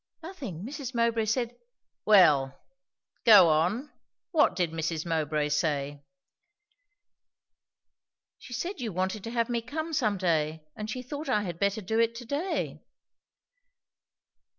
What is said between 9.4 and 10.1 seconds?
me come,